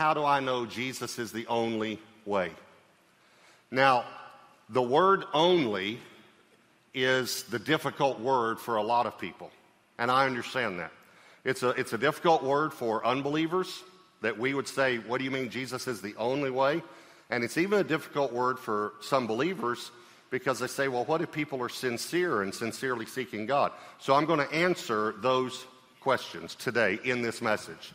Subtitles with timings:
[0.00, 2.52] how do I know Jesus is the only way?
[3.70, 4.06] Now,
[4.70, 5.98] the word only
[6.94, 9.50] is the difficult word for a lot of people,
[9.98, 10.90] and I understand that.
[11.44, 13.82] It's a, it's a difficult word for unbelievers
[14.22, 16.82] that we would say, What do you mean Jesus is the only way?
[17.28, 19.90] And it's even a difficult word for some believers
[20.30, 23.70] because they say, Well, what if people are sincere and sincerely seeking God?
[23.98, 25.66] So I'm going to answer those
[26.00, 27.92] questions today in this message.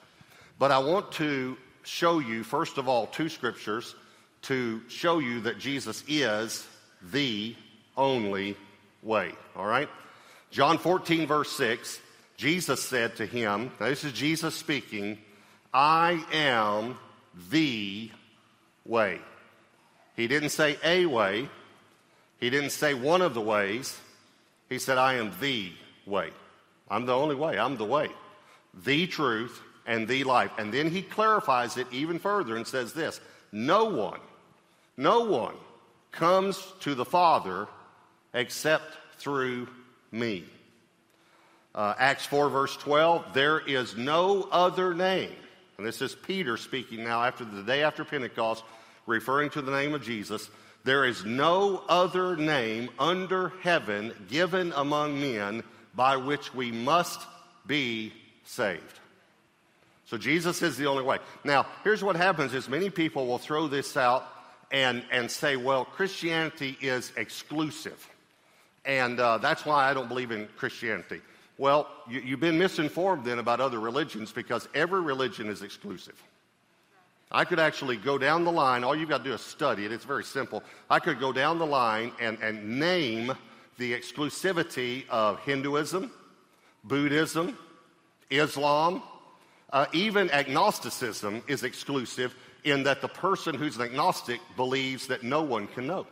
[0.59, 3.95] But I want to show you, first of all, two scriptures
[4.43, 6.65] to show you that Jesus is
[7.11, 7.55] the
[7.97, 8.57] only
[9.01, 9.31] way.
[9.55, 9.89] All right?
[10.51, 11.99] John 14, verse 6,
[12.37, 15.17] Jesus said to him, now this is Jesus speaking,
[15.73, 16.97] I am
[17.49, 18.09] the
[18.85, 19.19] way.
[20.15, 21.49] He didn't say a way,
[22.39, 23.97] he didn't say one of the ways.
[24.69, 25.71] He said, I am the
[26.05, 26.31] way.
[26.89, 27.57] I'm the only way.
[27.57, 28.09] I'm the way,
[28.83, 30.51] the truth, and the life.
[30.57, 33.19] And then he clarifies it even further and says this
[33.51, 34.19] No one,
[34.97, 35.55] no one
[36.11, 37.67] comes to the Father
[38.33, 39.67] except through
[40.11, 40.45] me.
[41.73, 45.31] Uh, Acts 4, verse 12, there is no other name.
[45.77, 48.63] And this is Peter speaking now after the day after Pentecost,
[49.05, 50.49] referring to the name of Jesus.
[50.85, 55.63] There is no other name under heaven given among men
[55.95, 57.19] by which we must
[57.67, 58.13] be
[58.45, 58.99] saved.
[60.05, 61.17] So Jesus is the only way.
[61.43, 64.27] Now, here's what happens is many people will throw this out
[64.71, 68.07] and, and say, well, Christianity is exclusive.
[68.85, 71.21] And uh, that's why I don't believe in Christianity.
[71.57, 76.21] Well, you, you've been misinformed then about other religions because every religion is exclusive.
[77.31, 78.83] I could actually go down the line.
[78.83, 79.91] All you've got to do is study it.
[79.91, 80.63] It's very simple.
[80.89, 83.33] I could go down the line and, and name
[83.77, 86.11] the exclusivity of Hinduism,
[86.83, 87.57] Buddhism,
[88.29, 89.01] Islam,
[89.75, 95.43] uh, even agnosticism is exclusive in that the person who's an agnostic believes that no
[95.43, 96.07] one can know.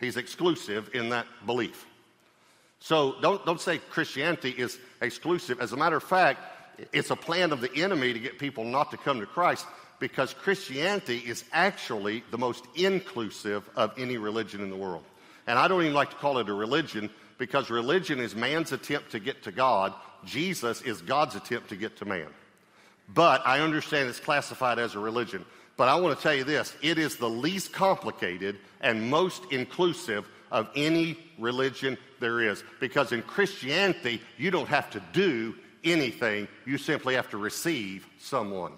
[0.00, 1.84] He's exclusive in that belief.
[2.80, 5.60] So don't, don't say Christianity is exclusive.
[5.60, 6.40] As a matter of fact,
[6.90, 9.66] it's a plan of the enemy to get people not to come to Christ
[10.00, 15.04] because Christianity is actually the most inclusive of any religion in the world.
[15.46, 19.10] And I don't even like to call it a religion because religion is man's attempt
[19.12, 19.92] to get to God.
[20.24, 22.28] Jesus is God's attempt to get to man.
[23.08, 25.44] But I understand it's classified as a religion.
[25.76, 30.28] But I want to tell you this it is the least complicated and most inclusive
[30.50, 32.62] of any religion there is.
[32.78, 38.72] Because in Christianity, you don't have to do anything, you simply have to receive someone.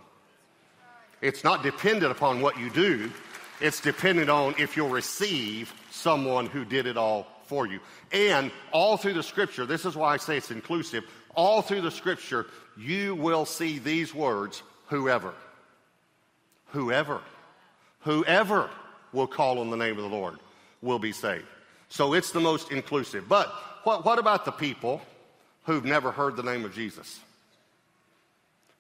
[1.21, 3.11] It's not dependent upon what you do,
[3.61, 7.81] it's dependent on if you'll receive someone who did it all for you.
[8.13, 11.91] And all through the scripture, this is why I say it's inclusive, all through the
[11.91, 12.47] scripture,
[12.77, 15.35] you will see these words whoever.
[16.69, 17.21] Whoever.
[18.01, 18.71] Whoever
[19.13, 20.39] will call on the name of the Lord
[20.83, 21.47] will be saved.
[21.89, 23.29] So it's the most inclusive.
[23.29, 23.49] But
[23.85, 25.01] what, what about the people
[25.65, 27.21] who've never heard the name of Jesus?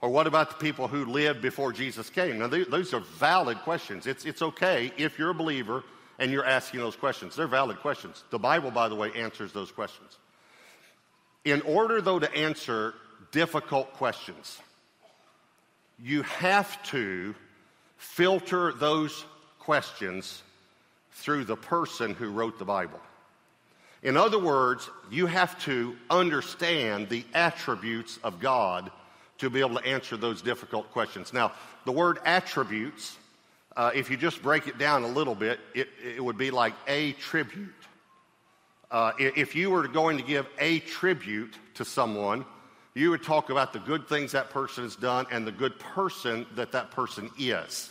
[0.01, 2.39] Or what about the people who lived before Jesus came?
[2.39, 4.07] Now, those are valid questions.
[4.07, 5.83] It's, it's okay if you're a believer
[6.19, 7.37] and you're asking those questions.
[7.37, 8.25] They're valid questions.
[8.31, 10.19] The Bible, by the way, answers those questions.
[11.45, 12.95] In order, though, to answer
[13.33, 14.59] difficult questions,
[15.99, 17.35] you have to
[17.97, 19.25] filter those
[19.59, 20.43] questions
[21.13, 23.01] through the person who wrote the Bible.
[24.03, 28.91] In other words, you have to understand the attributes of God
[29.39, 31.33] to be able to answer those difficult questions.
[31.33, 31.53] Now,
[31.87, 33.17] the word attributes,
[33.77, 36.75] uh, if you just break it down a little bit, it, it would be like
[36.87, 37.73] a tribute.
[38.91, 42.45] Uh, if you were going to give a tribute to someone,
[42.95, 46.47] you would talk about the good things that person has done and the good person
[46.55, 47.91] that that person is.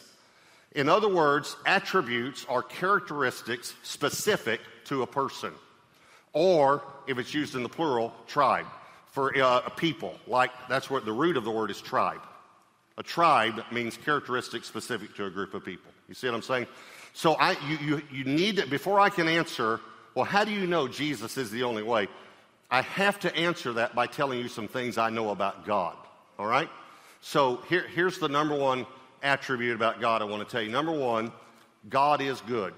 [0.72, 5.52] In other words, attributes are characteristics specific to a person,
[6.32, 8.66] or if it's used in the plural, tribe.
[9.12, 12.22] For uh, a people, like that's what the root of the word is tribe.
[12.98, 15.92] A tribe means characteristics specific to a group of people.
[16.08, 16.68] You see what I'm saying?
[17.14, 19.80] So I, you, you, you need to, before I can answer,
[20.16, 22.08] well, how do you know Jesus is the only way?
[22.70, 25.96] I have to answer that by telling you some things I know about God.
[26.40, 26.70] All right?
[27.22, 28.86] So here, here's the number one
[29.22, 30.72] attribute about God I want to tell you.
[30.72, 31.32] Number one,
[31.90, 32.74] God is good.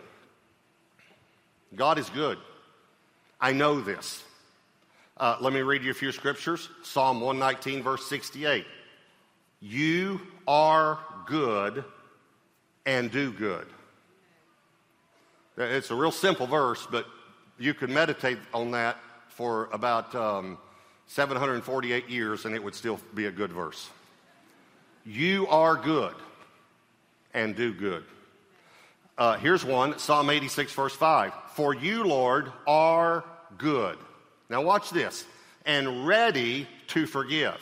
[1.76, 2.38] God is good.
[3.40, 4.24] I know this.
[5.18, 6.70] Uh, let me read you a few scriptures.
[6.84, 8.66] Psalm 119, verse 68.
[9.68, 11.84] You are good
[12.86, 13.66] and do good.
[15.58, 17.08] It's a real simple verse, but
[17.58, 18.98] you could meditate on that
[19.30, 20.60] for about um,
[21.08, 23.90] 748 years and it would still be a good verse.
[25.04, 26.14] You are good
[27.34, 28.04] and do good.
[29.18, 31.34] Uh, here's one Psalm 86, verse 5.
[31.56, 33.24] For you, Lord, are
[33.58, 33.98] good.
[34.48, 35.26] Now, watch this.
[35.66, 37.58] And ready to forgive,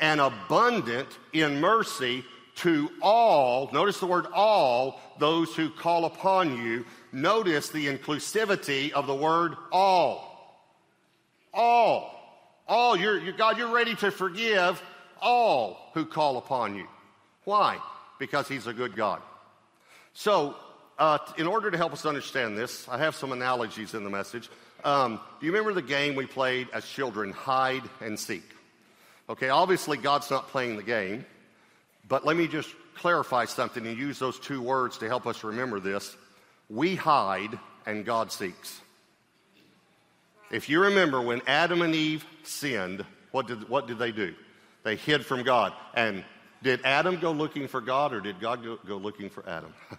[0.00, 2.24] and abundant in mercy
[2.56, 6.84] to all, notice the word all, those who call upon you.
[7.12, 10.64] Notice the inclusivity of the word all.
[11.52, 12.12] All.
[12.66, 12.96] All.
[12.96, 14.82] You're, you're, God, you're ready to forgive
[15.20, 16.86] all who call upon you.
[17.44, 17.78] Why?
[18.18, 19.20] Because He's a good God.
[20.14, 20.56] So,
[20.98, 24.48] uh, in order to help us understand this, I have some analogies in the message.
[24.82, 28.55] Um, do you remember the game we played as children, hide and seek?
[29.28, 31.26] Okay, obviously God's not playing the game,
[32.08, 35.80] but let me just clarify something and use those two words to help us remember
[35.80, 36.16] this.
[36.70, 38.80] We hide and God seeks.
[40.50, 44.34] If you remember when Adam and Eve sinned, what did, what did they do?
[44.84, 45.72] They hid from God.
[45.94, 46.24] And
[46.62, 49.74] did Adam go looking for God or did God go, go looking for Adam?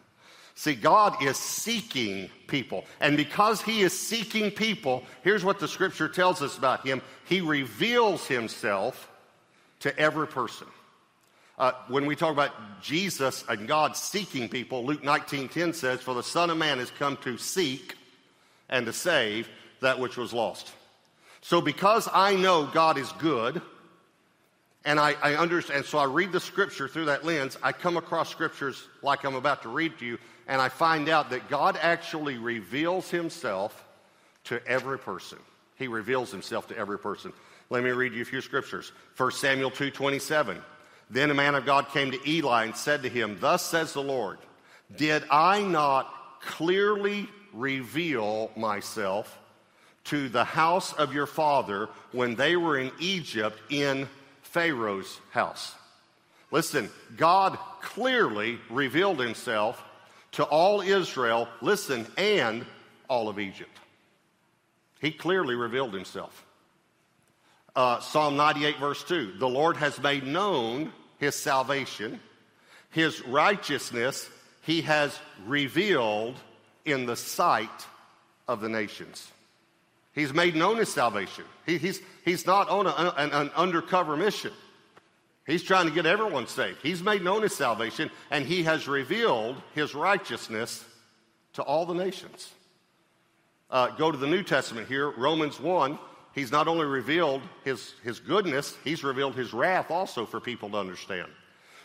[0.55, 2.85] See, God is seeking people.
[2.99, 7.41] And because He is seeking people, here's what the scripture tells us about Him He
[7.41, 9.09] reveals Himself
[9.81, 10.67] to every person.
[11.57, 12.51] Uh, when we talk about
[12.81, 17.17] Jesus and God seeking people, Luke 19:10 says, "For the Son of Man has come
[17.17, 17.95] to seek
[18.69, 19.49] and to save
[19.81, 20.71] that which was lost."
[21.41, 23.61] So, because I know God is good,
[24.85, 28.29] and I, I understand, so I read the scripture through that lens, I come across
[28.29, 32.37] scriptures like I'm about to read to you, and I find out that God actually
[32.37, 33.83] reveals himself
[34.45, 35.39] to every person.
[35.75, 37.33] He reveals himself to every person.
[37.69, 38.91] Let me read you a few scriptures.
[39.15, 40.63] 1 Samuel 2:27.
[41.09, 44.01] Then a man of God came to Eli and said to him, "Thus says the
[44.01, 44.39] Lord,
[44.93, 49.37] did I not clearly reveal myself
[50.05, 54.09] to the house of your father when they were in Egypt in
[54.43, 55.75] Pharaoh's house?"
[56.51, 59.83] Listen, God clearly revealed himself
[60.33, 62.65] to all Israel, listen, and
[63.09, 63.77] all of Egypt.
[65.01, 66.45] He clearly revealed himself.
[67.77, 72.19] Uh, Psalm 98, verse 2 The Lord has made known his salvation,
[72.89, 74.27] his righteousness
[74.63, 76.33] he has revealed
[76.85, 77.85] in the sight
[78.47, 79.31] of the nations.
[80.13, 81.43] He's made known his salvation.
[81.67, 84.53] He, he's, he's not on a, an, an undercover mission.
[85.45, 86.79] He's trying to get everyone saved.
[86.81, 90.83] He's made known his salvation, and he has revealed his righteousness
[91.53, 92.51] to all the nations.
[93.69, 95.99] Uh, go to the New Testament here, Romans 1.
[96.37, 100.77] He's not only revealed his, his goodness, he's revealed his wrath also for people to
[100.77, 101.31] understand.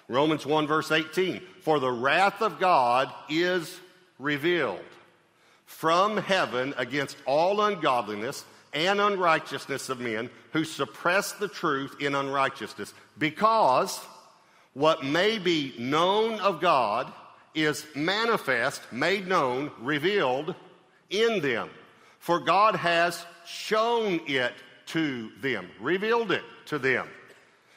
[0.08, 3.81] Romans 1, verse 18 For the wrath of God is
[4.19, 4.84] revealed
[5.64, 8.44] from heaven against all ungodliness
[8.75, 13.98] and unrighteousness of men who suppress the truth in unrighteousness, because
[14.75, 17.10] what may be known of God
[17.55, 20.55] is manifest, made known, revealed
[21.08, 21.70] in them.
[22.19, 24.52] For God has shown it
[24.87, 27.06] to them, revealed it to them.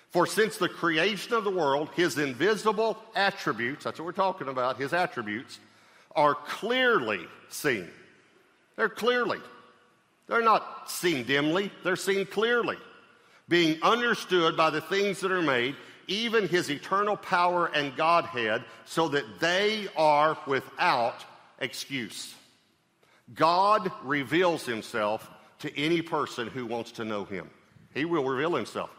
[0.09, 4.79] For since the creation of the world, his invisible attributes, that's what we're talking about,
[4.79, 5.59] his attributes,
[6.15, 7.19] are clearly
[7.49, 7.89] seen.
[8.77, 9.39] They're clearly
[10.27, 12.77] they're not seen dimly, they're seen clearly,
[13.47, 15.75] being understood by the things that are made,
[16.07, 21.23] even his eternal power and Godhead, so that they are without
[21.59, 22.33] excuse.
[23.33, 27.49] God reveals himself to any person who wants to know him.
[27.93, 28.89] He will reveal himself.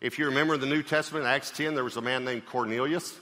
[0.00, 3.18] If you remember in the New Testament, Acts 10, there was a man named Cornelius,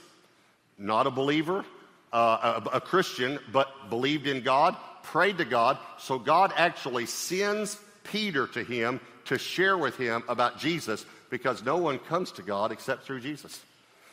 [0.77, 1.65] not a believer,
[2.13, 5.77] uh, a, a Christian, but believed in God, prayed to God.
[5.97, 11.77] So God actually sends Peter to him to share with him about Jesus because no
[11.77, 13.61] one comes to God except through Jesus.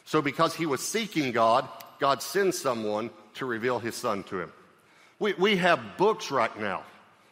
[0.05, 1.69] So because he was seeking God,
[1.99, 4.53] God sends someone to reveal his son to him.
[5.19, 6.83] We, we have books right now.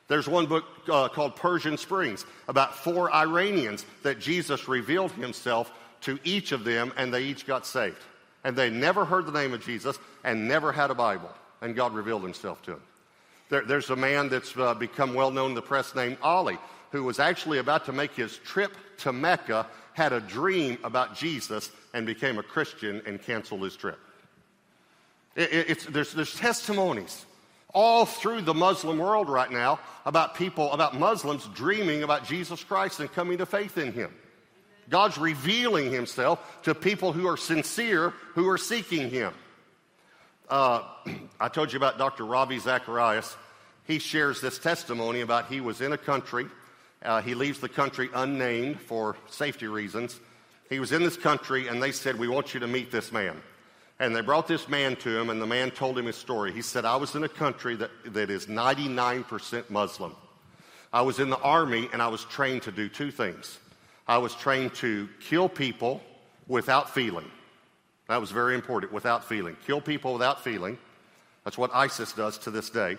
[0.06, 6.18] There's one book uh, called Persian Springs about four Iranians that Jesus revealed himself to
[6.24, 7.96] each of them and they each got saved.
[8.44, 11.30] And they never heard the name of Jesus and never had a Bible.
[11.62, 12.82] And God revealed himself to them.
[13.48, 16.58] There, there's a man that's uh, become well known in the press named Ali,
[16.90, 21.70] who was actually about to make his trip to Mecca, had a dream about Jesus,
[21.94, 23.98] and became a Christian and canceled his trip.
[25.36, 27.24] It, it, there's, there's testimonies
[27.74, 33.00] all through the Muslim world right now about people, about Muslims dreaming about Jesus Christ
[33.00, 34.14] and coming to faith in him.
[34.88, 39.34] God's revealing himself to people who are sincere, who are seeking him.
[40.48, 40.82] Uh,
[41.40, 42.24] I told you about Dr.
[42.24, 43.36] Ravi Zacharias.
[43.86, 46.46] He shares this testimony about he was in a country.
[47.02, 50.18] Uh, he leaves the country unnamed for safety reasons.
[50.70, 53.42] He was in this country, and they said, We want you to meet this man.
[54.00, 56.52] And they brought this man to him, and the man told him his story.
[56.52, 60.14] He said, I was in a country that, that is 99% Muslim.
[60.92, 63.58] I was in the army, and I was trained to do two things.
[64.06, 66.02] I was trained to kill people
[66.48, 67.30] without feeling.
[68.08, 69.56] That was very important, without feeling.
[69.66, 70.76] Kill people without feeling.
[71.44, 72.98] That's what ISIS does to this day.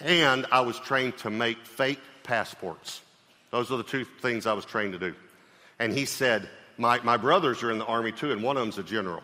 [0.00, 3.00] And I was trained to make fake passports.
[3.50, 5.14] Those are the two things I was trained to do.
[5.78, 8.78] And he said, My, my brothers are in the army too, and one of them's
[8.78, 9.22] a general.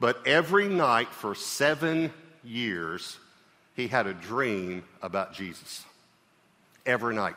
[0.00, 2.12] But every night for seven
[2.44, 3.18] years,
[3.74, 5.84] he had a dream about Jesus.
[6.86, 7.36] Every night.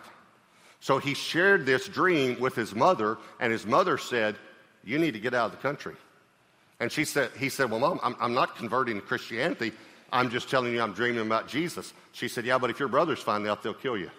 [0.79, 4.35] So he shared this dream with his mother, and his mother said,
[4.83, 5.95] You need to get out of the country.
[6.79, 9.71] And she said, he said, Well, Mom, I'm, I'm not converting to Christianity.
[10.11, 11.93] I'm just telling you I'm dreaming about Jesus.
[12.11, 14.09] She said, Yeah, but if your brothers find out, they'll kill you.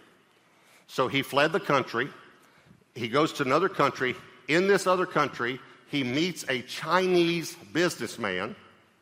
[0.87, 2.09] So he fled the country.
[2.95, 4.15] He goes to another country.
[4.47, 5.61] In this other country,
[5.93, 8.57] he meets a Chinese businessman,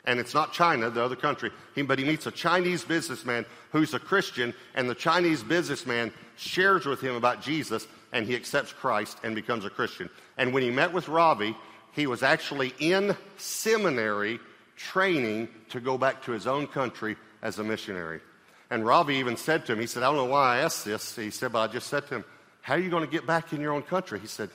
[0.06, 1.52] and it's not China, the other country,
[1.86, 7.00] but he meets a Chinese businessman who's a Christian, and the Chinese businessman shares with
[7.00, 10.10] him about Jesus, and he accepts Christ and becomes a Christian.
[10.36, 11.56] And when he met with Ravi,
[11.92, 14.40] he was actually in seminary
[14.76, 18.20] training to go back to his own country as a missionary.
[18.68, 21.14] And Ravi even said to him, he said, I don't know why I asked this.
[21.14, 22.24] He said, but I just said to him,
[22.62, 24.18] How are you going to get back in your own country?
[24.18, 24.50] He said,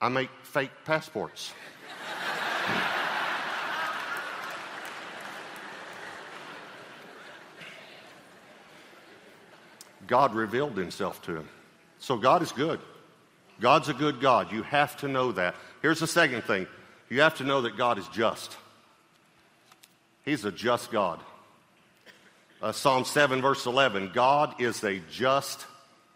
[0.00, 1.52] I make fake passports.
[10.06, 11.48] God revealed himself to him.
[11.98, 12.80] So God is good.
[13.60, 14.52] God's a good God.
[14.52, 15.54] You have to know that.
[15.82, 16.66] Here's the second thing
[17.08, 18.56] you have to know that God is just.
[20.24, 21.20] He's a just God.
[22.60, 25.66] Uh, Psalm 7, verse 11 God is a just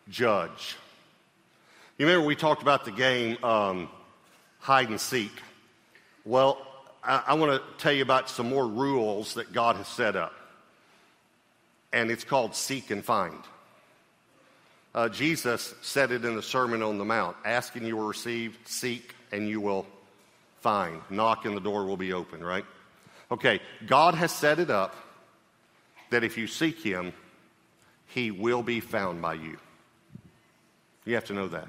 [0.09, 0.77] judge.
[1.99, 3.89] You remember we talked about the game um,
[4.59, 5.33] hide and seek?
[6.25, 6.59] Well,
[7.05, 10.33] I, I want to tell you about some more rules that God has set up.
[11.93, 13.39] And it's called seek and find.
[14.95, 18.59] Uh, Jesus said it in the Sermon on the Mount Ask and you will receive,
[18.65, 19.87] seek and you will
[20.61, 22.65] find, knock and the door will be open, right?
[23.31, 24.95] Okay, God has set it up
[26.11, 27.13] that if you seek Him,
[28.07, 29.57] He will be found by you.
[31.05, 31.69] You have to know that.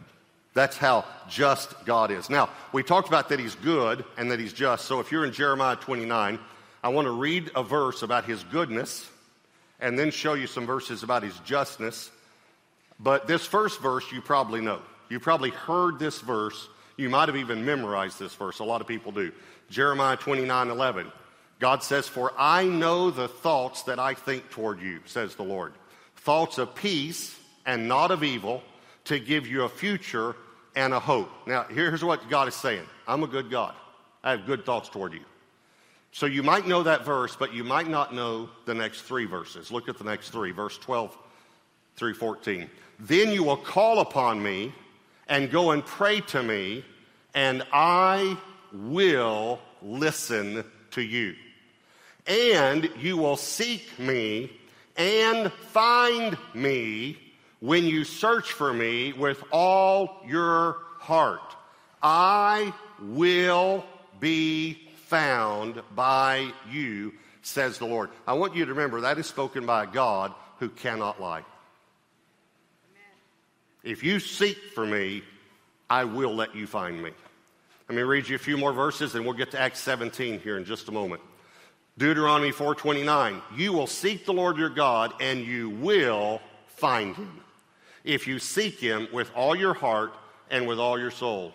[0.53, 2.29] That's how just God is.
[2.29, 4.85] Now, we talked about that He's good and that He's just.
[4.85, 6.39] So if you're in Jeremiah 29,
[6.83, 9.09] I want to read a verse about His goodness
[9.79, 12.11] and then show you some verses about His justness.
[12.99, 14.81] But this first verse you probably know.
[15.09, 16.69] You probably heard this verse.
[16.97, 18.59] You might have even memorized this verse.
[18.59, 19.31] A lot of people do.
[19.69, 21.11] Jeremiah 29 11.
[21.59, 25.73] God says, For I know the thoughts that I think toward you, says the Lord.
[26.17, 28.61] Thoughts of peace and not of evil
[29.05, 30.35] to give you a future
[30.75, 31.29] and a hope.
[31.47, 33.75] Now, here's what God is saying I'm a good God.
[34.23, 35.21] I have good thoughts toward you.
[36.11, 39.71] So you might know that verse, but you might not know the next three verses.
[39.71, 41.17] Look at the next three, verse 12
[41.95, 42.69] through 14.
[42.99, 44.73] Then you will call upon me
[45.27, 46.85] and go and pray to me,
[47.33, 48.37] and I
[48.71, 51.35] will listen to you
[52.27, 54.51] and you will seek me
[54.95, 57.17] and find me
[57.63, 61.55] when you search for me with all your heart.
[62.01, 63.85] I will
[64.19, 64.73] be
[65.05, 68.09] found by you, says the Lord.
[68.27, 71.37] I want you to remember that is spoken by a God who cannot lie.
[71.39, 71.45] Amen.
[73.81, 75.23] If you seek for me,
[75.89, 77.11] I will let you find me.
[77.87, 80.57] Let me read you a few more verses and we'll get to Acts 17 here
[80.57, 81.21] in just a moment.
[81.97, 87.39] Deuteronomy 4:29, you will seek the Lord your God and you will find him
[88.03, 90.13] if you seek him with all your heart
[90.49, 91.53] and with all your soul.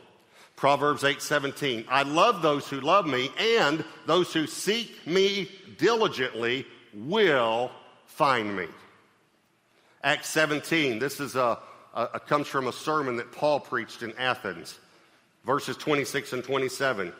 [0.57, 7.71] Proverbs 8:17, I love those who love me and those who seek me diligently will
[8.07, 8.67] find me.
[10.03, 11.59] Acts 17, this is a,
[11.95, 14.79] a, a comes from a sermon that Paul preached in Athens.
[15.45, 17.13] Verses 26 and 27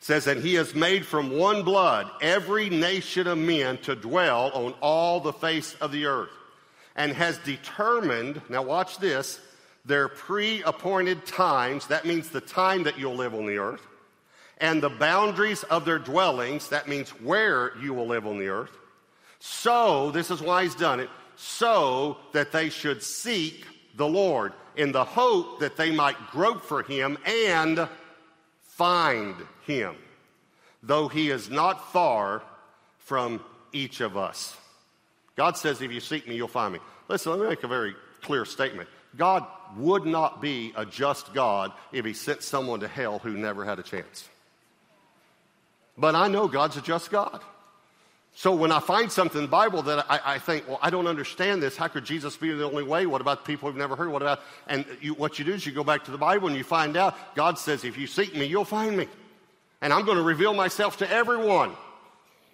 [0.00, 4.74] says that he has made from one blood every nation of men to dwell on
[4.80, 6.30] all the face of the earth
[6.96, 9.40] and has determined, now watch this,
[9.84, 13.86] their pre appointed times, that means the time that you'll live on the earth,
[14.58, 18.76] and the boundaries of their dwellings, that means where you will live on the earth.
[19.40, 24.92] So, this is why he's done it, so that they should seek the Lord in
[24.92, 27.88] the hope that they might grope for him and
[28.62, 29.34] find
[29.66, 29.96] him,
[30.82, 32.42] though he is not far
[32.98, 34.56] from each of us.
[35.36, 36.80] God says, If you seek me, you'll find me.
[37.08, 38.88] Listen, let me make a very clear statement.
[39.16, 43.64] God would not be a just God if he sent someone to hell who never
[43.64, 44.28] had a chance.
[45.96, 47.40] But I know God's a just God.
[48.36, 51.06] So when I find something in the Bible that I, I, think, well, I don't
[51.06, 51.76] understand this.
[51.76, 53.06] How could Jesus be the only way?
[53.06, 54.10] What about people who've never heard?
[54.10, 54.40] What about?
[54.66, 56.96] And you, what you do is you go back to the Bible and you find
[56.96, 59.06] out God says, if you seek me, you'll find me.
[59.80, 61.76] And I'm going to reveal myself to everyone.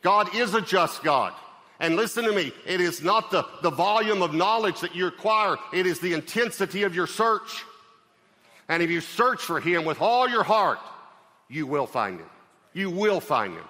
[0.03, 1.33] God is a just God.
[1.81, 5.57] And listen to me, it is not the, the volume of knowledge that you acquire,
[5.73, 7.65] it is the intensity of your search.
[8.69, 10.79] And if you search for Him with all your heart,
[11.49, 12.31] you will find Him.
[12.75, 13.65] You will find Him.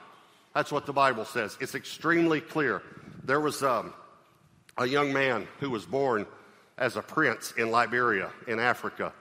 [0.54, 1.56] That's what the Bible says.
[1.60, 2.82] It's extremely clear.
[3.24, 3.94] There was um,
[4.76, 6.26] a young man who was born
[6.76, 9.12] as a prince in Liberia, in Africa.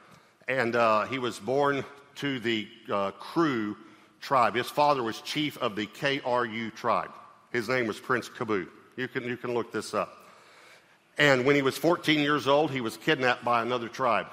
[0.47, 3.77] And uh, he was born to the uh, Kru
[4.19, 4.55] tribe.
[4.55, 7.11] His father was chief of the KRU tribe.
[7.51, 8.67] His name was Prince Kaboo.
[8.99, 10.13] You can, you can look this up.
[11.17, 14.27] And when he was 14 years old, he was kidnapped by another tribe.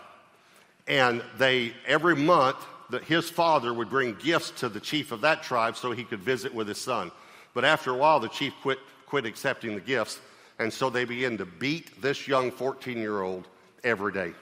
[0.88, 2.56] And they, every month,
[2.90, 6.18] that his father would bring gifts to the chief of that tribe so he could
[6.18, 7.12] visit with his son.
[7.54, 10.18] But after a while, the chief quit, quit accepting the gifts,
[10.58, 13.46] and so they began to beat this young 14 year old
[13.84, 14.32] every day,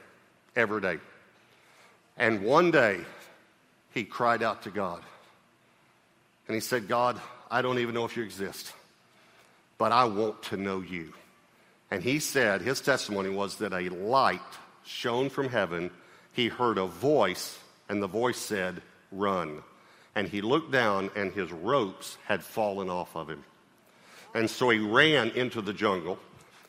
[0.56, 1.00] every day.
[2.16, 3.00] And one day,
[3.92, 5.02] he cried out to God.
[6.48, 8.72] And he said, God, I don't even know if you exist,
[9.84, 11.12] but I want to know you.
[11.90, 14.40] And he said, his testimony was that a light
[14.82, 15.90] shone from heaven.
[16.32, 17.58] He heard a voice
[17.90, 18.80] and the voice said,
[19.12, 19.62] Run.
[20.14, 23.44] And he looked down, and his ropes had fallen off of him.
[24.32, 26.18] And so he ran into the jungle.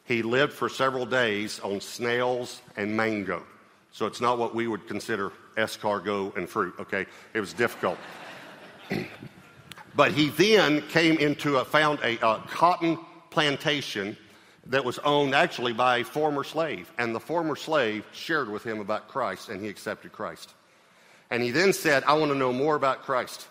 [0.04, 3.44] He lived for several days on snails and mango.
[3.94, 7.06] So it's not what we would consider escargot and fruit, okay?
[7.34, 7.98] It was difficult.
[9.96, 13.00] but he then came into a, found a, a cotton
[13.30, 14.18] plantation
[14.68, 16.92] that was owned actually by a former slave.
[16.98, 20.54] And the former slave shared with him about Christ, and he accepted Christ.
[21.30, 23.48] And he then said, I want to know more about Christ.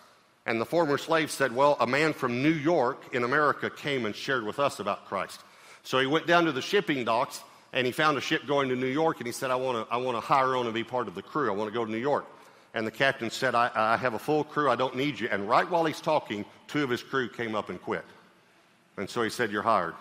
[0.47, 4.15] And the former slave said, Well, a man from New York in America came and
[4.15, 5.41] shared with us about Christ.
[5.83, 8.76] So he went down to the shipping docks and he found a ship going to
[8.76, 10.85] New York and he said, I want to, I want to hire on and be
[10.85, 11.50] part of the crew.
[11.50, 12.26] I want to go to New York.
[12.75, 14.69] And the captain said, I, I have a full crew.
[14.69, 15.28] I don't need you.
[15.30, 18.04] And right while he's talking, two of his crew came up and quit.
[18.97, 19.95] And so he said, You're hired.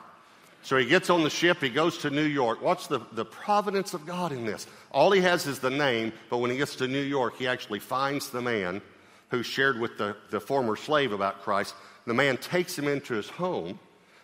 [0.63, 2.61] So he gets on the ship, he goes to New York.
[2.61, 4.65] What's the, the providence of God in this?
[4.91, 7.79] All he has is the name, but when he gets to New York, he actually
[7.79, 8.81] finds the man
[9.29, 11.75] who shared with the, the former slave about Christ.
[12.07, 13.77] The man takes him into his home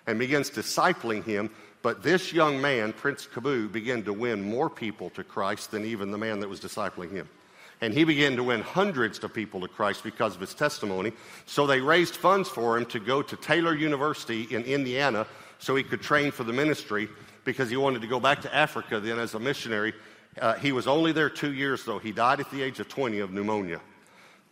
[0.07, 1.49] and begins discipling him.
[1.81, 6.12] But this young man, Prince Kaboo, began to win more people to Christ than even
[6.12, 7.27] the man that was discipling him.
[7.81, 11.13] And he began to win hundreds of people to Christ because of his testimony.
[11.45, 15.25] So they raised funds for him to go to Taylor University in Indiana
[15.59, 17.07] so he could train for the ministry
[17.45, 19.93] because he wanted to go back to Africa then as a missionary.
[20.39, 21.99] Uh, he was only there two years, though.
[21.99, 23.81] He died at the age of 20 of pneumonia.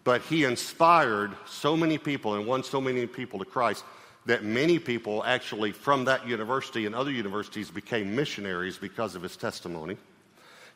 [0.03, 3.83] But he inspired so many people and won so many people to Christ
[4.25, 9.37] that many people actually from that university and other universities became missionaries because of his
[9.37, 9.97] testimony.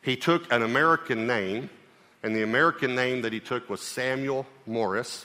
[0.00, 1.70] He took an American name,
[2.22, 5.24] and the American name that he took was Samuel Morris.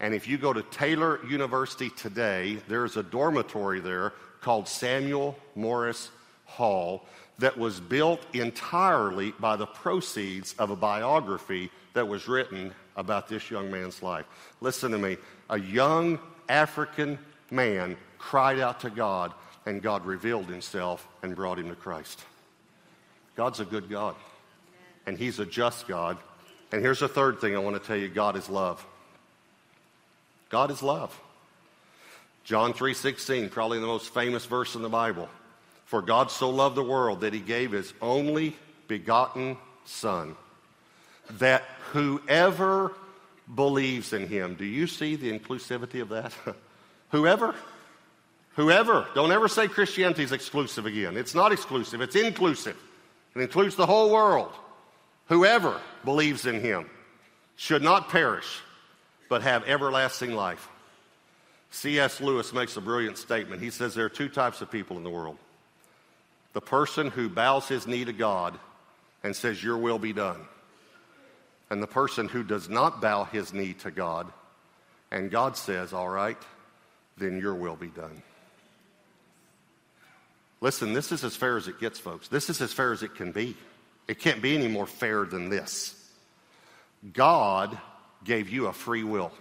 [0.00, 6.10] And if you go to Taylor University today, there's a dormitory there called Samuel Morris
[6.46, 7.04] Hall
[7.38, 13.50] that was built entirely by the proceeds of a biography that was written about this
[13.50, 14.26] young man's life.
[14.60, 15.16] Listen to me.
[15.50, 16.18] A young
[16.48, 17.18] African
[17.50, 19.32] man cried out to God,
[19.66, 22.24] and God revealed himself and brought him to Christ.
[23.36, 24.14] God's a good God,
[25.06, 26.18] and He's a just God.
[26.70, 28.84] And here's the third thing I want to tell you God is love.
[30.48, 31.18] God is love.
[32.44, 35.28] John 3:16, probably the most famous verse in the Bible.
[35.84, 38.56] For God so loved the world that he gave his only
[38.88, 40.36] begotten son
[41.38, 41.62] that
[41.92, 42.92] whoever
[43.54, 44.54] believes in him.
[44.54, 46.32] Do you see the inclusivity of that?
[47.10, 47.54] whoever
[48.56, 49.06] Whoever.
[49.14, 51.16] Don't ever say Christianity is exclusive again.
[51.16, 52.76] It's not exclusive, it's inclusive.
[53.34, 54.52] It includes the whole world.
[55.32, 56.90] Whoever believes in him
[57.56, 58.60] should not perish,
[59.30, 60.68] but have everlasting life.
[61.70, 62.20] C.S.
[62.20, 63.62] Lewis makes a brilliant statement.
[63.62, 65.38] He says there are two types of people in the world
[66.52, 68.58] the person who bows his knee to God
[69.24, 70.42] and says, Your will be done,
[71.70, 74.30] and the person who does not bow his knee to God
[75.10, 76.36] and God says, All right,
[77.16, 78.22] then your will be done.
[80.60, 82.28] Listen, this is as fair as it gets, folks.
[82.28, 83.56] This is as fair as it can be.
[84.08, 85.94] It can't be any more fair than this.
[87.12, 87.78] God
[88.24, 89.32] gave you a free will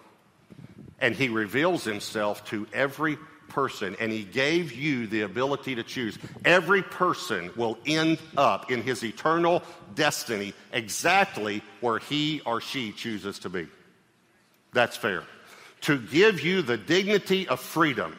[1.00, 3.18] and he reveals himself to every
[3.50, 6.18] person, and he gave you the ability to choose.
[6.46, 9.64] Every person will end up in his eternal
[9.96, 13.68] destiny exactly where he or she chooses to be.
[14.74, 15.24] That's fair.
[15.82, 18.18] to give you the dignity of freedom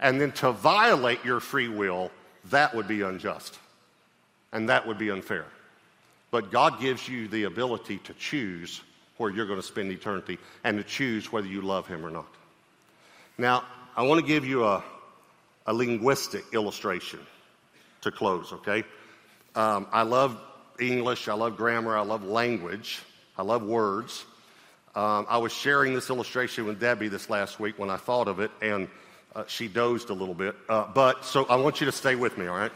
[0.00, 2.10] and then to violate your free will,
[2.46, 3.58] that would be unjust.
[4.52, 5.46] And that would be unfair.
[6.30, 8.82] But God gives you the ability to choose
[9.16, 12.26] where you're going to spend eternity and to choose whether you love Him or not.
[13.38, 13.64] Now,
[13.96, 14.82] I want to give you a,
[15.66, 17.20] a linguistic illustration
[18.00, 18.84] to close, okay?
[19.54, 20.38] Um, I love
[20.80, 23.00] English, I love grammar, I love language,
[23.36, 24.24] I love words.
[24.94, 28.40] Um, I was sharing this illustration with Debbie this last week when I thought of
[28.40, 28.88] it, and
[29.34, 30.54] uh, she dozed a little bit.
[30.68, 32.72] Uh, but so I want you to stay with me, all right?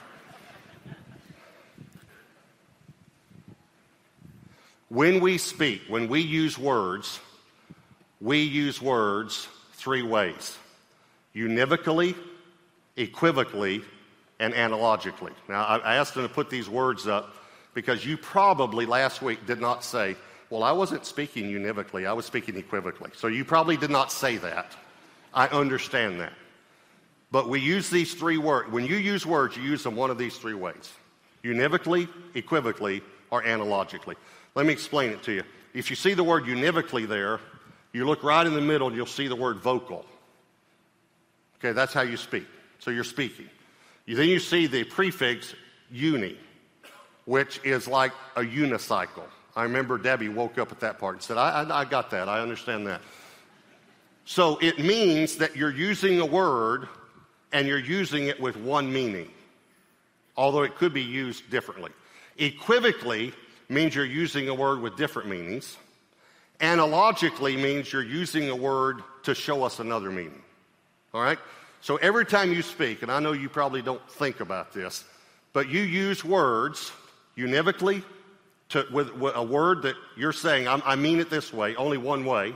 [4.89, 7.19] When we speak, when we use words,
[8.21, 10.57] we use words three ways
[11.35, 12.15] univocally,
[12.97, 13.83] equivocally,
[14.39, 15.33] and analogically.
[15.49, 17.35] Now, I asked them to put these words up
[17.75, 20.17] because you probably last week did not say,
[20.51, 23.11] Well, I wasn't speaking univocally, I was speaking equivocally.
[23.15, 24.77] So you probably did not say that.
[25.35, 26.33] I understand that.
[27.31, 28.71] But we use these three words.
[28.71, 30.93] When you use words, you use them one of these three ways
[31.45, 34.17] univocally, equivocally, or analogically.
[34.57, 35.45] Let me explain it to you.
[35.75, 37.41] If you see the word univocally there,
[37.93, 40.07] you look right in the middle and you'll see the word vocal.
[41.59, 42.47] Okay, that's how you speak.
[42.79, 43.49] So you're speaking.
[44.09, 45.55] Then you see the prefix
[45.91, 46.39] uni,
[47.27, 49.25] which is like a unicycle.
[49.55, 52.29] I remember Debbie woke up at that part and said, I, I, I got that.
[52.29, 53.03] I understand that.
[54.25, 56.89] So it means that you're using a word
[57.53, 59.31] and you're using it with one meaning,
[60.35, 61.91] although it could be used differently.
[62.39, 63.35] Equivocally
[63.69, 65.77] means you're using a word with different meanings.
[66.61, 70.43] Analogically means you're using a word to show us another meaning.
[71.13, 71.39] All right?
[71.81, 75.05] So every time you speak, and I know you probably don't think about this,
[75.53, 76.93] but you use words
[77.37, 78.03] univocally
[78.71, 82.25] to, with, with a word that you're saying, i mean it this way, only one
[82.25, 82.55] way.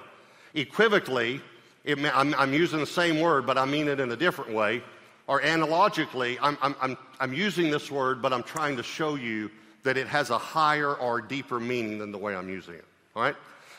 [0.54, 1.40] Equivocally,
[1.84, 4.82] it, I'm, I'm, using the same word, but I mean it in a different way.
[5.26, 9.50] Or analogically, I'm, I'm, I'm using this word, but I'm trying to show you
[9.82, 12.84] that it has a higher or deeper meaning than the way I'm using it.
[13.14, 13.36] All right?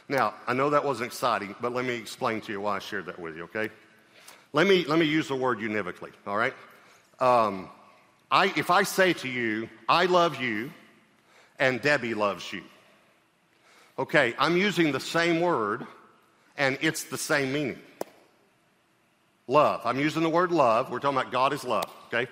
[0.09, 3.05] Now, I know that wasn't exciting, but let me explain to you why I shared
[3.05, 3.69] that with you, okay?
[4.51, 6.53] Let me, let me use the word univocally, all right?
[7.19, 7.69] Um,
[8.29, 10.73] I, if I say to you, I love you,
[11.59, 12.63] and Debbie loves you,
[13.97, 15.85] okay, I'm using the same word,
[16.57, 17.79] and it's the same meaning.
[19.47, 19.81] Love.
[19.85, 20.91] I'm using the word love.
[20.91, 22.29] We're talking about God is love, okay?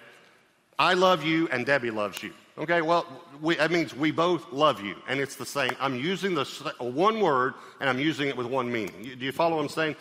[0.77, 2.34] I love you, and Debbie loves you.
[2.60, 3.06] Okay, well,
[3.41, 5.72] we, that means we both love you, and it's the same.
[5.80, 6.43] I'm using the
[6.80, 9.02] one word, and I'm using it with one meaning.
[9.17, 9.95] do you follow what I'm saying?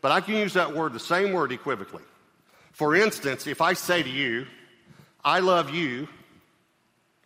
[0.00, 2.04] But I can use that word, the same word, equivocally.
[2.70, 4.46] For instance, if I say to you,
[5.24, 6.06] I love you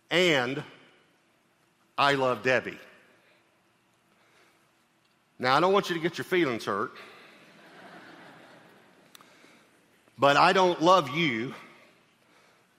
[0.09, 0.63] and
[1.95, 2.79] I love Debbie.
[5.37, 6.93] Now, I don't want you to get your feelings hurt,
[10.17, 11.53] but I don't love you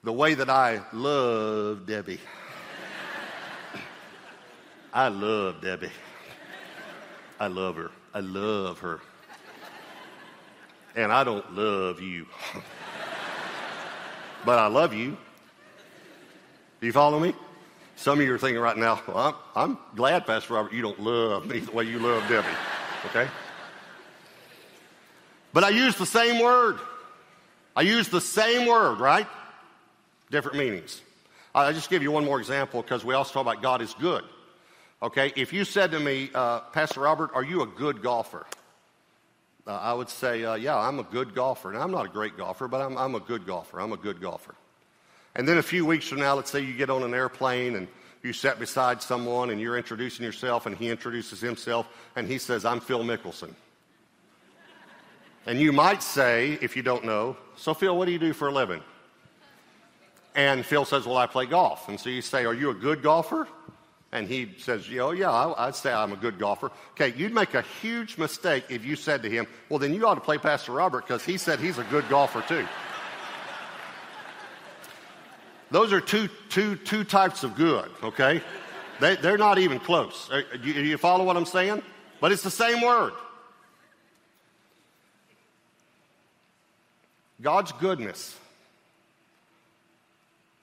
[0.03, 2.19] the way that I love Debbie.
[4.93, 5.91] I love Debbie.
[7.39, 7.91] I love her.
[8.13, 9.01] I love her
[10.95, 12.25] and I don't love you.
[14.45, 15.17] but I love you.
[16.79, 17.33] Do you follow me?
[17.95, 20.99] Some of you are thinking right now, well, I'm, I'm glad, Pastor Robert, you don't
[20.99, 22.47] love me the way you love Debbie.
[23.07, 23.27] Okay?
[25.53, 26.79] But I use the same word.
[27.75, 29.27] I use the same word, right?
[30.31, 31.01] Different meanings.
[31.53, 34.23] I'll just give you one more example because we also talk about God is good.
[35.03, 35.31] Okay?
[35.35, 38.47] If you said to me, uh, Pastor Robert, are you a good golfer?
[39.67, 41.71] uh, I would say, uh, yeah, I'm a good golfer.
[41.71, 43.79] Now, I'm not a great golfer, but I'm, I'm a good golfer.
[43.79, 44.55] I'm a good golfer.
[45.35, 47.87] And then a few weeks from now, let's say you get on an airplane and
[48.23, 52.65] you sit beside someone and you're introducing yourself and he introduces himself and he says,
[52.65, 53.53] I'm Phil Mickelson.
[55.45, 58.49] And you might say, if you don't know, so Phil, what do you do for
[58.49, 58.81] a living?
[60.35, 61.89] And Phil says, Well, I play golf.
[61.89, 63.47] And so you say, Are you a good golfer?
[64.13, 66.71] And he says, Oh, yeah, I'd say I'm a good golfer.
[66.91, 70.15] Okay, you'd make a huge mistake if you said to him, Well, then you ought
[70.15, 72.67] to play Pastor Robert because he said he's a good golfer too.
[75.69, 78.41] Those are two, two, two types of good, okay?
[78.99, 80.29] They, they're not even close.
[80.29, 81.81] Uh, do you, you follow what I'm saying?
[82.19, 83.13] But it's the same word.
[87.41, 88.37] God's goodness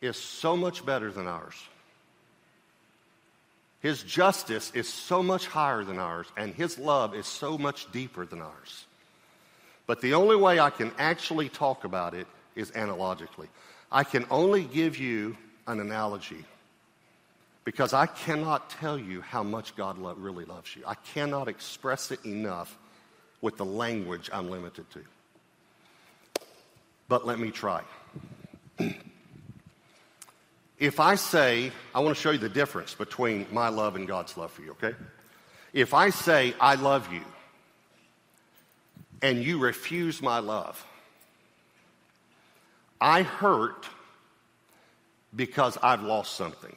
[0.01, 1.55] is so much better than ours.
[3.81, 8.27] His justice is so much higher than ours, and His love is so much deeper
[8.27, 8.87] than ours.
[9.87, 13.49] But the only way I can actually talk about it is analogically.
[13.91, 16.45] I can only give you an analogy
[17.65, 20.83] because I cannot tell you how much God lo- really loves you.
[20.87, 22.77] I cannot express it enough
[23.41, 25.05] with the language I'm limited to.
[27.09, 27.83] But let me try.
[30.79, 34.37] if I say, I want to show you the difference between my love and God's
[34.37, 34.95] love for you, okay?
[35.73, 37.23] If I say, I love you,
[39.21, 40.85] and you refuse my love,
[43.01, 43.89] I hurt
[45.35, 46.75] because I've lost something.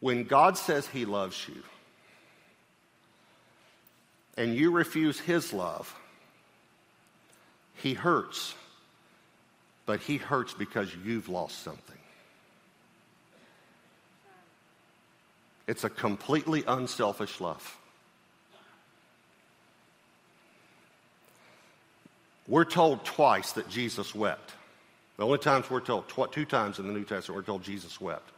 [0.00, 1.62] When God says He loves you
[4.36, 5.92] and you refuse His love,
[7.82, 8.54] He hurts,
[9.86, 11.96] but He hurts because you've lost something.
[15.66, 17.76] It's a completely unselfish love.
[22.48, 24.54] We're told twice that Jesus wept.
[25.18, 28.00] The only times we're told, tw- two times in the New Testament, we're told Jesus
[28.00, 28.30] wept.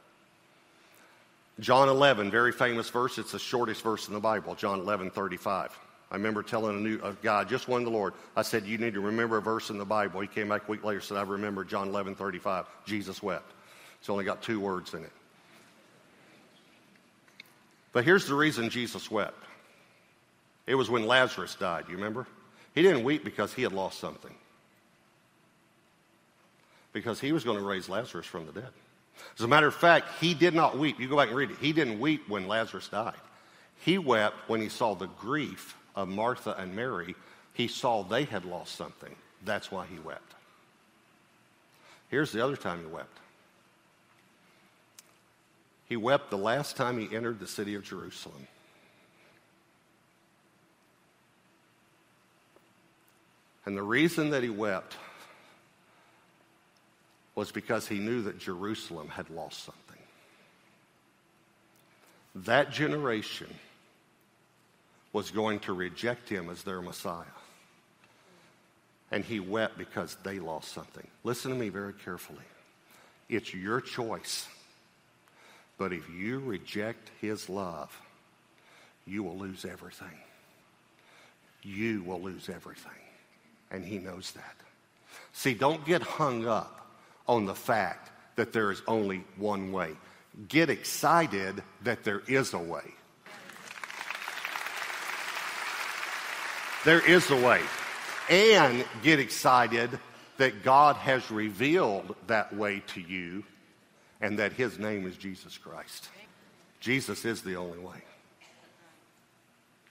[1.60, 3.18] John 11, very famous verse.
[3.18, 5.78] It's the shortest verse in the Bible, John 11, 35.
[6.10, 8.94] I remember telling a, new, a guy, just one the Lord, I said, You need
[8.94, 10.20] to remember a verse in the Bible.
[10.20, 12.66] He came back a week later and said, I remember John 11, 35.
[12.84, 13.52] Jesus wept.
[14.00, 15.12] It's only got two words in it.
[17.92, 19.44] But here's the reason Jesus wept
[20.66, 21.84] it was when Lazarus died.
[21.88, 22.26] You remember?
[22.74, 24.34] He didn't weep because he had lost something,
[26.92, 28.68] because he was going to raise Lazarus from the dead.
[29.38, 30.98] As a matter of fact, he did not weep.
[30.98, 31.58] You go back and read it.
[31.60, 33.14] He didn't weep when Lazarus died.
[33.84, 37.14] He wept when he saw the grief of Martha and Mary.
[37.54, 39.14] He saw they had lost something.
[39.44, 40.34] That's why he wept.
[42.08, 43.18] Here's the other time he wept.
[45.88, 48.46] He wept the last time he entered the city of Jerusalem.
[53.66, 54.96] And the reason that he wept
[57.34, 59.80] was because he knew that Jerusalem had lost something.
[62.34, 63.48] That generation
[65.12, 67.24] was going to reject him as their Messiah.
[69.10, 71.06] And he wept because they lost something.
[71.24, 72.38] Listen to me very carefully.
[73.28, 74.46] It's your choice.
[75.78, 77.96] But if you reject his love,
[79.06, 80.18] you will lose everything.
[81.62, 82.92] You will lose everything
[83.70, 84.56] and he knows that.
[85.32, 86.86] See, don't get hung up
[87.26, 89.92] on the fact that there is only one way.
[90.48, 92.94] Get excited that there is a way.
[96.84, 97.60] There is a way.
[98.30, 99.90] And get excited
[100.38, 103.44] that God has revealed that way to you
[104.20, 106.08] and that his name is Jesus Christ.
[106.80, 108.02] Jesus is the only way.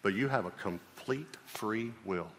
[0.01, 2.31] But you have a complete free will.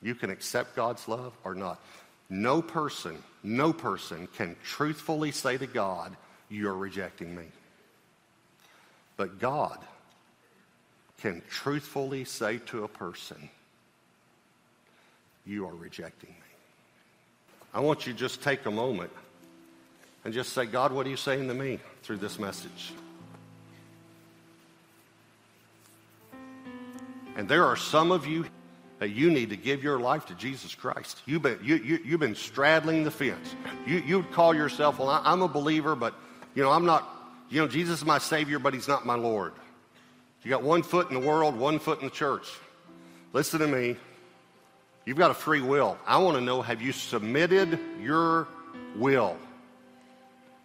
[0.00, 1.80] You can accept God's love or not.
[2.30, 6.16] No person, no person can truthfully say to God,
[6.48, 7.44] You're rejecting me.
[9.16, 9.78] But God
[11.20, 13.48] can truthfully say to a person,
[15.46, 16.36] You are rejecting me.
[17.72, 19.10] I want you to just take a moment
[20.24, 22.92] and just say, God, what are you saying to me through this message?
[27.36, 28.46] And there are some of you
[28.98, 31.20] that you need to give your life to Jesus Christ.
[31.26, 33.54] You've been, you, you, you've been straddling the fence.
[33.86, 36.14] You, you'd call yourself, well, I'm a believer, but,
[36.54, 37.06] you know, I'm not,
[37.50, 39.52] you know, Jesus is my Savior, but He's not my Lord.
[40.46, 42.46] You got one foot in the world, one foot in the church.
[43.32, 43.96] Listen to me.
[45.04, 45.98] You've got a free will.
[46.06, 48.46] I want to know have you submitted your
[48.94, 49.36] will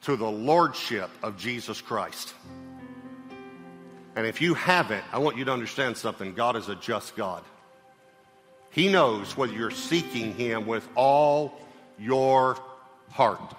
[0.01, 2.35] to the Lordship of Jesus Christ?
[4.15, 6.35] And if you haven't, I want you to understand something.
[6.35, 7.43] God is a just God.
[8.69, 11.59] He knows whether you're seeking Him with all
[11.97, 12.55] your
[13.09, 13.55] heart.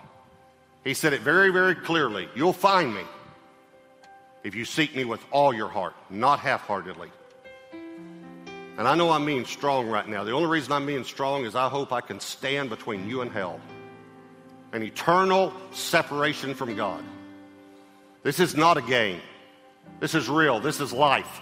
[0.85, 2.29] He said it very, very clearly.
[2.37, 3.03] You'll find me
[4.45, 7.11] if you seek me with all your heart, not half heartedly.
[8.79, 10.25] And I know I'm being strong right now.
[10.25, 13.31] The only reason I'm being strong is I hope I can stand between you and
[13.31, 13.61] hell
[14.73, 17.05] an eternal separation from God.
[18.23, 19.21] This is not a game.
[20.01, 20.61] This is real.
[20.61, 21.41] This is life.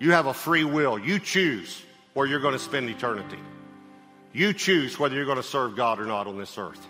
[0.00, 0.98] You have a free will.
[0.98, 1.80] You choose
[2.14, 3.38] where you're going to spend eternity.
[4.32, 6.84] You choose whether you're going to serve God or not on this earth.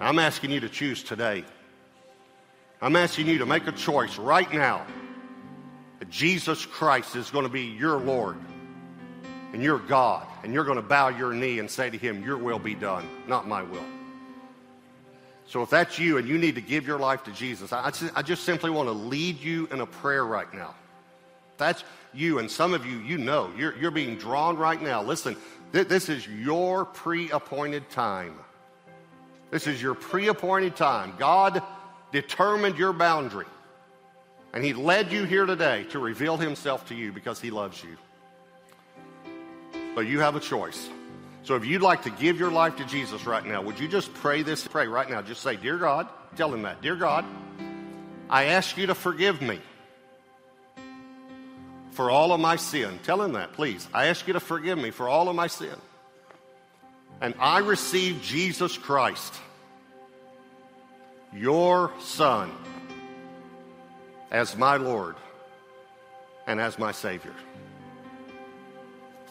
[0.00, 1.44] I'm asking you to choose today.
[2.82, 4.86] I'm asking you to make a choice right now
[5.98, 8.38] that Jesus Christ is going to be your Lord
[9.52, 12.38] and your God, and you're going to bow your knee and say to Him, Your
[12.38, 13.84] will be done, not my will.
[15.46, 18.12] So if that's you and you need to give your life to Jesus, I just,
[18.16, 20.74] I just simply want to lead you in a prayer right now.
[21.58, 25.02] That's you, and some of you, you know, you're, you're being drawn right now.
[25.02, 25.36] Listen,
[25.72, 28.34] th- this is your pre appointed time.
[29.50, 31.12] This is your pre appointed time.
[31.18, 31.62] God
[32.12, 33.46] determined your boundary.
[34.52, 37.96] And He led you here today to reveal Himself to you because He loves you.
[39.94, 40.88] So you have a choice.
[41.42, 44.12] So if you'd like to give your life to Jesus right now, would you just
[44.14, 44.66] pray this?
[44.66, 45.22] Pray right now.
[45.22, 46.82] Just say, Dear God, tell Him that.
[46.82, 47.24] Dear God,
[48.28, 49.58] I ask you to forgive me
[51.92, 52.98] for all of my sin.
[53.02, 53.88] Tell Him that, please.
[53.92, 55.74] I ask you to forgive me for all of my sin.
[57.20, 59.34] And I receive Jesus Christ,
[61.32, 62.50] your Son,
[64.30, 65.16] as my Lord
[66.46, 67.34] and as my Savior.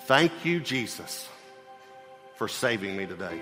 [0.06, 1.28] Thank you, Jesus,
[2.38, 3.40] for saving me today.